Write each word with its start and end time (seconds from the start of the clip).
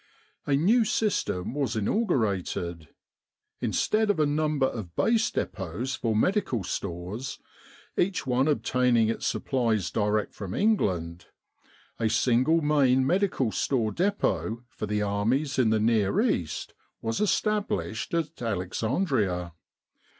A 0.47 0.55
new 0.55 0.83
system 0.83 1.53
was 1.53 1.75
inaugurated. 1.75 2.87
Instead 3.59 4.09
of 4.09 4.19
a 4.19 4.25
number 4.25 4.65
of 4.65 4.95
Base 4.95 5.29
Depots 5.29 5.93
for 5.93 6.15
medical 6.15 6.63
stores, 6.63 7.37
each 7.95 8.25
one 8.25 8.47
obtaining 8.47 9.09
its 9.09 9.27
supplies 9.27 9.91
direct 9.91 10.33
from 10.33 10.55
England, 10.55 11.27
a 11.99 12.09
single 12.09 12.61
Main 12.63 13.05
Medical 13.05 13.51
Store 13.51 13.91
Depot 13.91 14.63
for 14.69 14.87
the 14.87 15.03
armies 15.03 15.59
in 15.59 15.69
the 15.69 15.79
Near 15.79 16.19
East 16.19 16.73
was 17.03 17.21
established 17.21 18.11
at 18.15 18.41
Alexandria. 18.41 19.53